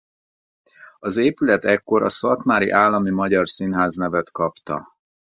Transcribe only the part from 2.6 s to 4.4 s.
Állami Magyar Színház nevet